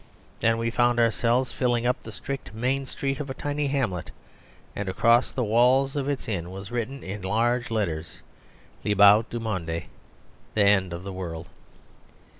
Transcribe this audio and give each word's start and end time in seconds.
Then 0.39 0.57
we 0.57 0.71
found 0.71 0.99
ourselves 0.99 1.51
filling 1.51 1.85
up 1.85 2.01
the 2.01 2.11
strict 2.11 2.55
main 2.55 2.87
street 2.87 3.19
of 3.19 3.29
a 3.29 3.35
tiny 3.35 3.67
hamlet, 3.67 4.09
and 4.75 4.89
across 4.89 5.31
the 5.31 5.43
wall 5.43 5.83
of 5.85 6.09
its 6.09 6.27
inn 6.27 6.49
was 6.49 6.71
written 6.71 7.03
in 7.03 7.21
large 7.21 7.69
letters, 7.69 8.23
LE 8.83 8.95
BOUT 8.95 9.29
DU 9.29 9.39
MONDE 9.39 9.83
the 10.55 10.63
end 10.63 10.91
of 10.91 11.03
the 11.03 11.13
world. 11.13 11.45